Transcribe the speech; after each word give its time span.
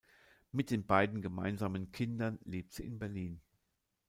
Mit 0.51 0.71
den 0.71 0.87
beiden 0.87 1.21
gemeinsamen 1.21 1.91
Kindern 1.91 2.39
lebt 2.43 2.73
sie 2.73 2.83
in 2.83 2.97
Berlin. 2.97 3.39